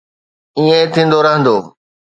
[0.59, 1.57] ائين ٿيندو رهندو.